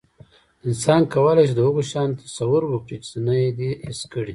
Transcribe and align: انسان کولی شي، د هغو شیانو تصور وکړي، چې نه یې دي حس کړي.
انسان 0.67 1.01
کولی 1.13 1.43
شي، 1.47 1.53
د 1.55 1.59
هغو 1.67 1.81
شیانو 1.89 2.19
تصور 2.23 2.61
وکړي، 2.67 2.97
چې 3.05 3.15
نه 3.25 3.33
یې 3.41 3.49
دي 3.57 3.69
حس 3.87 4.01
کړي. 4.13 4.29